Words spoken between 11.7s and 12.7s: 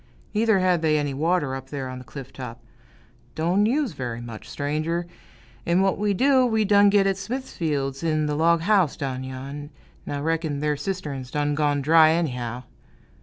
dry, anyhow!"